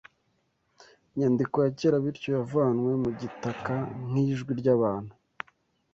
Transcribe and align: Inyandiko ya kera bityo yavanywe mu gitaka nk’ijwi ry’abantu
Inyandiko 1.13 1.55
ya 1.65 1.71
kera 1.79 1.97
bityo 2.03 2.29
yavanywe 2.37 2.91
mu 3.03 3.09
gitaka 3.19 3.73
nk’ijwi 4.09 4.51
ry’abantu 4.59 5.13